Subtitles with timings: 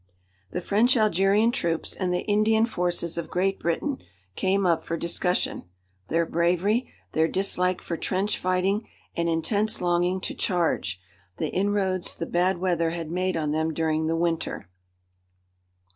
[0.49, 3.99] The French Algerian troops and the Indian forces of Great Britain
[4.35, 5.65] came up for discussion,
[6.07, 10.99] their bravery, their dislike for trench fighting and intense longing to charge,
[11.37, 14.71] the inroads the bad weather had made on them during the winter.